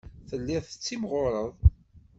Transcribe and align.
Telliḍ 0.29 0.63
tettimɣureḍ. 0.67 1.53